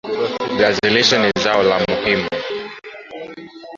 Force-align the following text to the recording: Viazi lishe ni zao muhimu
Viazi 0.57 0.89
lishe 0.89 1.17
ni 1.19 1.31
zao 1.43 1.63
muhimu 1.89 2.29